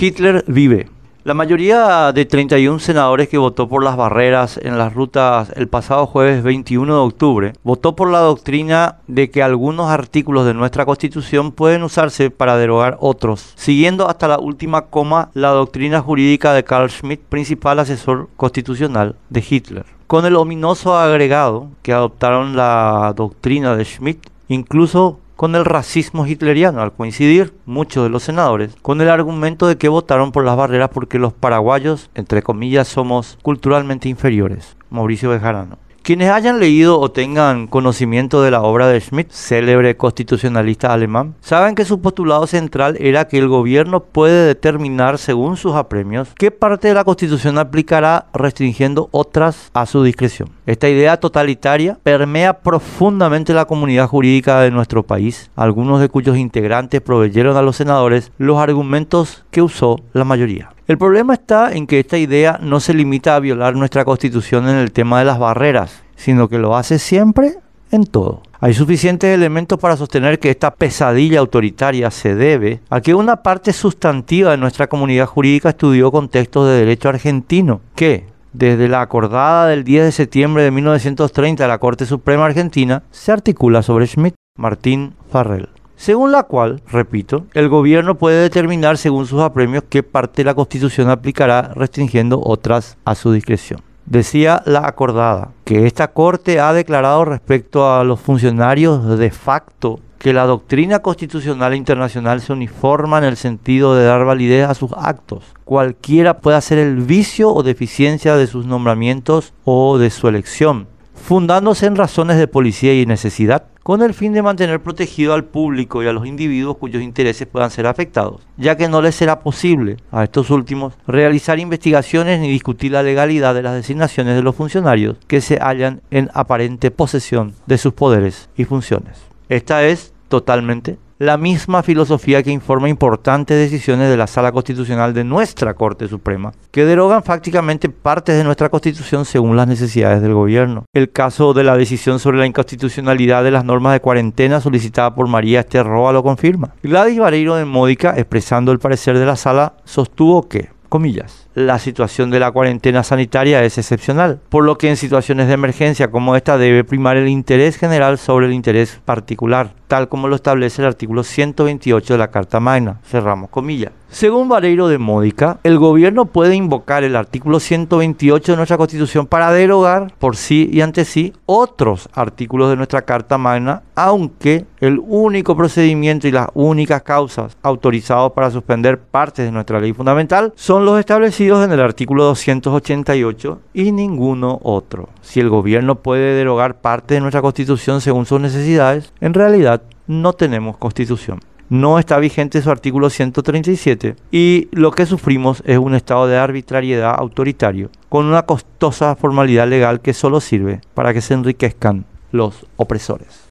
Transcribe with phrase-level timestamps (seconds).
[0.00, 0.88] Hitler vive.
[1.24, 6.06] La mayoría de 31 senadores que votó por las barreras en las rutas el pasado
[6.06, 11.50] jueves 21 de octubre votó por la doctrina de que algunos artículos de nuestra constitución
[11.50, 16.88] pueden usarse para derogar otros, siguiendo hasta la última coma la doctrina jurídica de Carl
[16.90, 19.84] Schmitt, principal asesor constitucional de Hitler.
[20.06, 26.82] Con el ominoso agregado que adoptaron la doctrina de Schmitt, incluso con el racismo hitleriano,
[26.82, 30.90] al coincidir muchos de los senadores con el argumento de que votaron por las barreras
[30.92, 34.76] porque los paraguayos, entre comillas, somos culturalmente inferiores.
[34.90, 35.78] Mauricio Bejarano.
[36.08, 41.74] Quienes hayan leído o tengan conocimiento de la obra de Schmidt, célebre constitucionalista alemán, saben
[41.74, 46.88] que su postulado central era que el gobierno puede determinar según sus apremios qué parte
[46.88, 50.48] de la constitución aplicará restringiendo otras a su discreción.
[50.64, 57.02] Esta idea totalitaria permea profundamente la comunidad jurídica de nuestro país, algunos de cuyos integrantes
[57.02, 60.70] proveyeron a los senadores los argumentos que usó la mayoría.
[60.88, 64.76] El problema está en que esta idea no se limita a violar nuestra constitución en
[64.76, 67.56] el tema de las barreras, sino que lo hace siempre
[67.90, 68.40] en todo.
[68.58, 73.74] Hay suficientes elementos para sostener que esta pesadilla autoritaria se debe a que una parte
[73.74, 79.84] sustantiva de nuestra comunidad jurídica estudió contextos de derecho argentino, que, desde la acordada del
[79.84, 85.12] 10 de septiembre de 1930 de la Corte Suprema Argentina, se articula sobre Schmidt, Martín
[85.30, 90.44] Farrell según la cual, repito, el gobierno puede determinar según sus apremios qué parte de
[90.44, 93.80] la Constitución aplicará, restringiendo otras a su discreción.
[94.06, 100.32] Decía la acordada que esta Corte ha declarado respecto a los funcionarios de facto que
[100.32, 105.52] la doctrina constitucional internacional se uniforma en el sentido de dar validez a sus actos.
[105.64, 110.86] Cualquiera puede ser el vicio o deficiencia de sus nombramientos o de su elección,
[111.28, 116.02] fundándose en razones de policía y necesidad, con el fin de mantener protegido al público
[116.02, 119.98] y a los individuos cuyos intereses puedan ser afectados, ya que no les será posible
[120.10, 125.18] a estos últimos realizar investigaciones ni discutir la legalidad de las designaciones de los funcionarios
[125.26, 129.18] que se hallan en aparente posesión de sus poderes y funciones.
[129.50, 135.24] Esta es totalmente la misma filosofía que informa importantes decisiones de la Sala Constitucional de
[135.24, 140.84] nuestra Corte Suprema, que derogan fácticamente partes de nuestra Constitución según las necesidades del gobierno.
[140.94, 145.26] El caso de la decisión sobre la inconstitucionalidad de las normas de cuarentena solicitada por
[145.26, 146.74] María Esther Roa lo confirma.
[146.82, 152.30] Gladys Vareiro de Módica, expresando el parecer de la Sala, sostuvo que, comillas, la situación
[152.30, 156.58] de la cuarentena sanitaria es excepcional, por lo que en situaciones de emergencia como esta
[156.58, 161.22] debe primar el interés general sobre el interés particular, tal como lo establece el artículo
[161.22, 163.00] 128 de la Carta Magna.
[163.04, 163.92] Cerramos comillas.
[164.10, 169.52] Según Vareiro de Módica, el gobierno puede invocar el artículo 128 de nuestra Constitución para
[169.52, 175.54] derogar por sí y ante sí otros artículos de nuestra Carta Magna, aunque el único
[175.58, 180.98] procedimiento y las únicas causas autorizados para suspender partes de nuestra ley fundamental son los
[180.98, 185.10] establecidos en el artículo 288 y ninguno otro.
[185.20, 190.32] Si el gobierno puede derogar parte de nuestra constitución según sus necesidades, en realidad no
[190.32, 191.40] tenemos constitución.
[191.70, 197.14] No está vigente su artículo 137 y lo que sufrimos es un estado de arbitrariedad
[197.14, 203.44] autoritario con una costosa formalidad legal que solo sirve para que se enriquezcan los opresores.